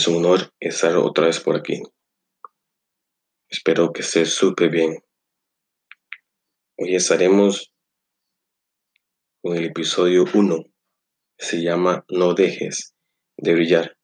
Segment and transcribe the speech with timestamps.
[0.00, 1.82] Es un honor estar otra vez por aquí.
[3.50, 5.04] Espero que estés súper bien.
[6.78, 7.70] Hoy estaremos
[9.42, 10.64] con el episodio 1.
[11.36, 12.94] Se llama No dejes
[13.36, 13.98] de brillar.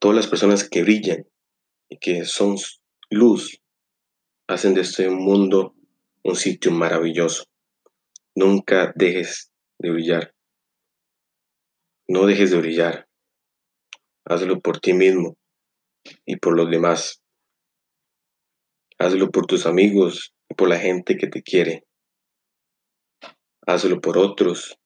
[0.00, 1.30] Todas las personas que brillan
[1.88, 2.56] y que son
[3.10, 3.62] luz,
[4.48, 5.76] hacen de este mundo
[6.24, 7.44] un sitio maravilloso.
[8.34, 10.34] Nunca dejes de brillar.
[12.08, 13.08] No dejes de brillar.
[14.26, 15.36] Hazlo por ti mismo
[16.24, 17.22] y por los demás.
[18.98, 21.84] Hazlo por tus amigos y por la gente que te quiere.
[23.66, 24.78] Hazlo por otros.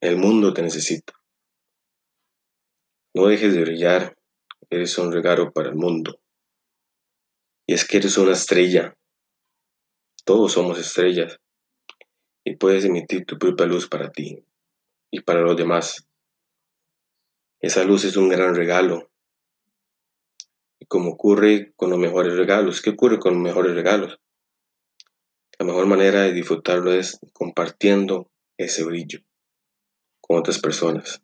[0.00, 1.12] El mundo te necesita.
[3.14, 4.16] No dejes de brillar.
[4.70, 6.20] Eres un regalo para el mundo.
[7.66, 8.96] Y es que eres una estrella.
[10.24, 11.38] Todos somos estrellas.
[12.44, 14.44] Y puedes emitir tu propia luz para ti
[15.10, 16.07] y para los demás.
[17.60, 19.10] Esa luz es un gran regalo.
[20.78, 24.20] Y como ocurre con los mejores regalos, ¿qué ocurre con los mejores regalos?
[25.58, 29.20] La mejor manera de disfrutarlo es compartiendo ese brillo
[30.20, 31.20] con otras personas.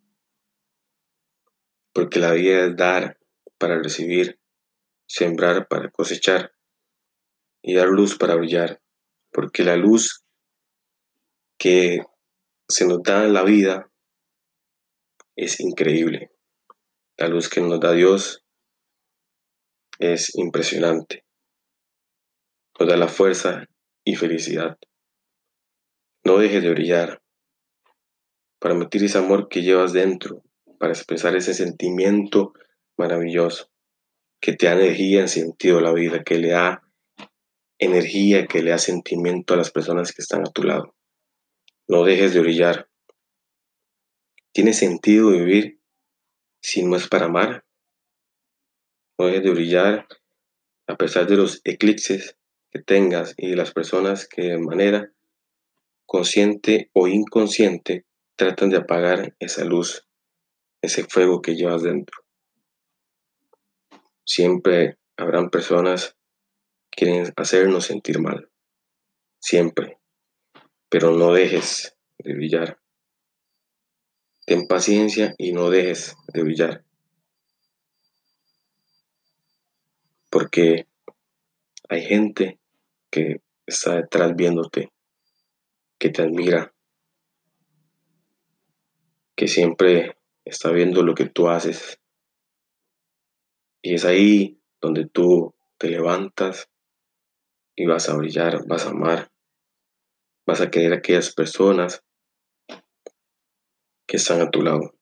[1.92, 3.20] Porque la vida es dar
[3.56, 4.40] para recibir,
[5.06, 6.52] sembrar para cosechar
[7.62, 8.82] y dar luz para brillar.
[9.30, 10.24] Porque la luz
[11.56, 12.00] que
[12.68, 13.88] se nos da en la vida
[15.36, 16.30] es increíble.
[17.16, 18.44] La luz que nos da Dios
[19.98, 21.24] es impresionante.
[22.78, 23.66] Nos da la fuerza
[24.04, 24.78] y felicidad.
[26.24, 27.22] No dejes de brillar
[28.58, 30.42] para meter ese amor que llevas dentro,
[30.78, 32.54] para expresar ese sentimiento
[32.96, 33.70] maravilloso
[34.40, 36.82] que te da energía en sentido a la vida, que le da
[37.78, 40.94] energía, que le da sentimiento a las personas que están a tu lado.
[41.88, 42.88] No dejes de brillar.
[44.54, 45.80] ¿Tiene sentido vivir
[46.62, 47.64] si no es para amar?
[49.18, 50.06] No dejes de brillar
[50.86, 52.36] a pesar de los eclipses
[52.70, 55.12] que tengas y de las personas que de manera
[56.06, 58.06] consciente o inconsciente
[58.36, 60.06] tratan de apagar esa luz,
[60.82, 62.22] ese fuego que llevas dentro.
[64.24, 66.16] Siempre habrán personas
[66.92, 68.48] que quieren hacernos sentir mal.
[69.40, 69.98] Siempre.
[70.88, 72.83] Pero no dejes de brillar.
[74.46, 76.84] Ten paciencia y no dejes de brillar.
[80.30, 80.86] Porque
[81.88, 82.58] hay gente
[83.10, 84.92] que está detrás viéndote,
[85.98, 86.74] que te admira,
[89.34, 91.98] que siempre está viendo lo que tú haces.
[93.80, 96.68] Y es ahí donde tú te levantas
[97.76, 99.30] y vas a brillar, vas a amar,
[100.46, 102.04] vas a querer a aquellas personas
[104.06, 104.94] que están a tu lado.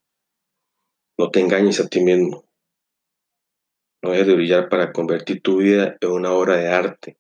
[1.18, 2.44] No te engañes a ti mismo.
[4.02, 7.18] No dejes de brillar para convertir tu vida en una obra de arte.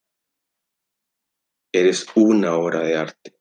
[1.72, 3.36] Eres una obra de arte.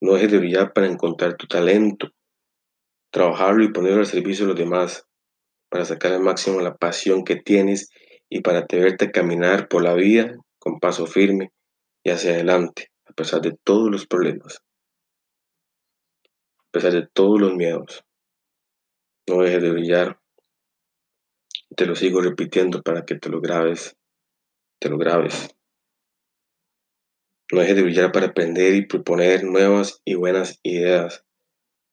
[0.00, 2.08] No dejes de brillar para encontrar tu talento,
[3.12, 5.06] trabajarlo y ponerlo al servicio de los demás,
[5.70, 7.90] para sacar al máximo la pasión que tienes
[8.28, 11.52] y para atreverte a caminar por la vida con paso firme
[12.04, 14.60] y hacia adelante, a pesar de todos los problemas
[16.82, 18.04] de todos los miedos.
[19.28, 20.20] No dejes de brillar.
[21.76, 23.96] Te lo sigo repitiendo para que te lo grabes.
[24.80, 25.54] Te lo grabes.
[27.52, 31.24] No dejes de brillar para aprender y proponer nuevas y buenas ideas,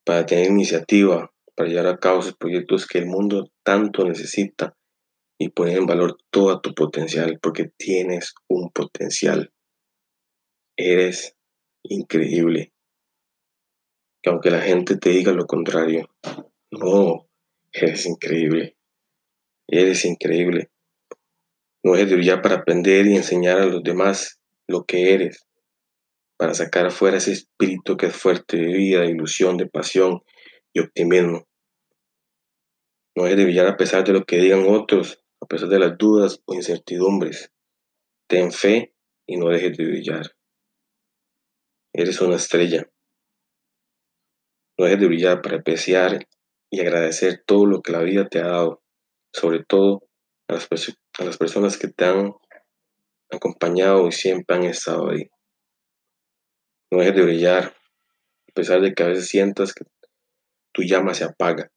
[0.06, 4.78] para tener iniciativa, para llevar a cabo esos proyectos que el mundo tanto necesita
[5.40, 9.52] y poner en valor todo tu potencial, porque tienes un potencial.
[10.78, 11.36] Eres
[11.84, 12.75] increíble
[14.26, 16.10] que aunque la gente te diga lo contrario,
[16.72, 17.30] no,
[17.72, 18.76] eres increíble,
[19.68, 20.72] eres increíble.
[21.84, 25.46] No eres de brillar para aprender y enseñar a los demás lo que eres,
[26.38, 30.24] para sacar afuera ese espíritu que es fuerte de vida, de ilusión, de pasión
[30.74, 31.48] y optimismo.
[33.16, 36.00] No eres de brillar a pesar de lo que digan otros, a pesar de las
[36.00, 37.52] dudas o incertidumbres.
[38.28, 38.92] Ten fe
[39.28, 40.36] y no dejes de brillar.
[41.94, 42.90] Eres una estrella.
[44.78, 46.28] No dejes de brillar para apreciar
[46.70, 48.84] y agradecer todo lo que la vida te ha dado,
[49.34, 50.08] sobre todo
[50.48, 52.34] a las, personas que te han
[53.32, 55.30] acompañado y siempre han estado ahí.
[56.92, 59.86] No dejes de brillar, a pesar de que a veces sientas que
[60.74, 61.72] tu llama se apaga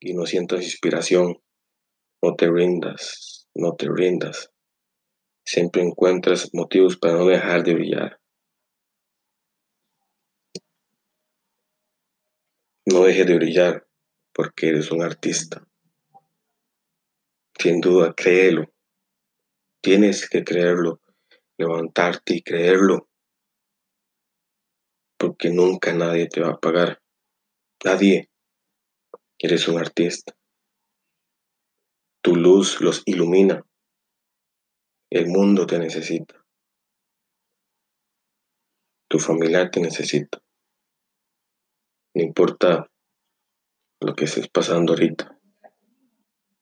[0.00, 1.36] y no sientas inspiración.
[2.22, 4.50] No te rindas, no te rindas.
[5.44, 8.21] Siempre encuentras motivos para no dejar de brillar.
[12.84, 13.86] No dejes de brillar
[14.34, 15.64] porque eres un artista.
[17.56, 18.72] Sin duda, créelo.
[19.80, 21.00] Tienes que creerlo,
[21.58, 23.08] levantarte y creerlo,
[25.16, 27.00] porque nunca nadie te va a pagar.
[27.84, 28.28] Nadie.
[29.38, 30.34] Eres un artista.
[32.20, 33.64] Tu luz los ilumina.
[35.08, 36.44] El mundo te necesita.
[39.08, 40.42] Tu familia te necesita.
[42.14, 42.90] No importa
[44.00, 45.38] lo que estés pasando ahorita.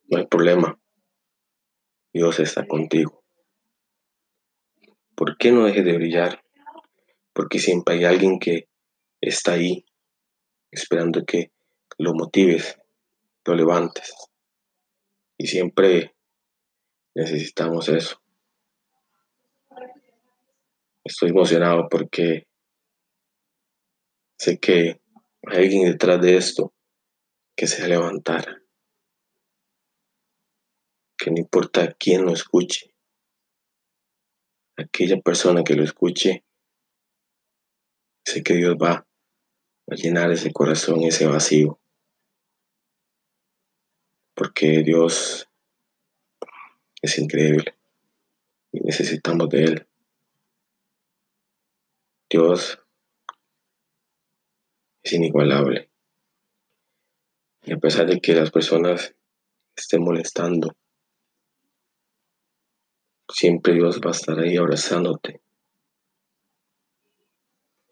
[0.08, 0.78] No hay problema.
[2.12, 3.24] Dios está contigo.
[5.16, 6.44] ¿Por qué no dejes de brillar?
[7.32, 8.68] Porque siempre hay alguien que
[9.20, 9.84] está ahí
[10.70, 11.52] esperando que
[11.98, 12.78] lo motives,
[13.44, 14.12] lo levantes.
[15.36, 16.14] Y siempre
[17.14, 18.20] necesitamos eso.
[21.04, 22.46] Estoy emocionado porque
[24.38, 24.99] sé que
[25.42, 26.72] alguien detrás de esto
[27.56, 28.62] que se levantara.
[31.18, 32.94] Que no importa quién lo escuche,
[34.76, 36.44] aquella persona que lo escuche,
[38.24, 39.06] sé que Dios va
[39.90, 41.80] a llenar ese corazón, ese vacío.
[44.34, 45.48] Porque Dios
[47.02, 47.76] es increíble
[48.72, 49.86] y necesitamos de Él.
[52.30, 52.79] Dios
[55.02, 55.90] es inigualable.
[57.62, 59.14] Y a pesar de que las personas
[59.76, 60.74] estén molestando,
[63.28, 65.40] siempre Dios va a estar ahí abrazándote.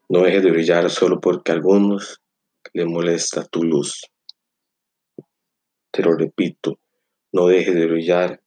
[0.09, 2.23] No dejes de brillar solo porque a algunos
[2.73, 4.03] le molesta tu luz.
[5.91, 6.81] Te lo repito,
[7.33, 8.43] no dejes de brillar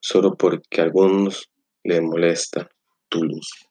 [0.00, 1.50] solo porque a algunos
[1.84, 2.70] le molesta
[3.08, 3.68] tu luz.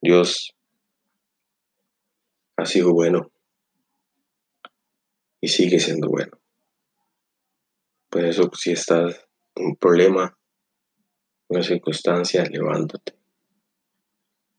[0.00, 0.55] Dios
[2.56, 3.30] ha sido bueno
[5.40, 6.40] y sigue siendo bueno.
[8.10, 10.38] Por eso si estás en un problema,
[11.48, 13.14] una circunstancia, levántate.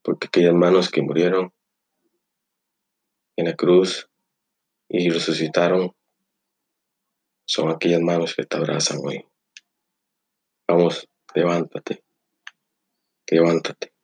[0.04, 1.54] Porque aquellas manos que murieron
[3.36, 4.10] en la cruz
[4.88, 5.96] y resucitaron
[7.46, 9.26] son aquellas manos que te abrazan hoy.
[10.68, 12.04] Vamos, levántate,
[13.30, 13.97] levántate.